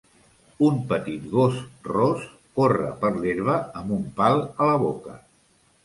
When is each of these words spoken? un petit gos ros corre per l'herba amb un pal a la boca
un 0.67 0.79
petit 0.93 1.27
gos 1.33 1.59
ros 1.91 2.25
corre 2.61 2.91
per 3.05 3.15
l'herba 3.21 3.61
amb 3.83 3.97
un 4.01 4.11
pal 4.19 4.43
a 4.47 4.73
la 4.73 4.85
boca 4.89 5.21